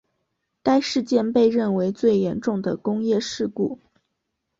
[0.63, 3.77] 该事件被认为最严重的工业事故。